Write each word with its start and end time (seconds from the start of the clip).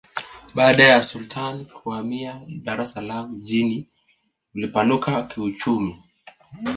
baada 0.55 0.83
ya 0.83 1.03
sultani 1.03 1.65
kuhamia 1.65 2.41
dar 2.47 2.81
es 2.81 2.91
salaam 2.93 3.33
mji 3.33 3.87
ulipanuka 4.55 5.21
kiuchumi 5.23 5.99